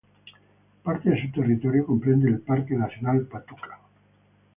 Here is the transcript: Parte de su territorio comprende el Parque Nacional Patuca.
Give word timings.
Parte 0.81 1.11
de 1.11 1.21
su 1.21 1.31
territorio 1.31 1.85
comprende 1.85 2.27
el 2.27 2.39
Parque 2.41 2.73
Nacional 2.73 3.27
Patuca. 3.27 3.77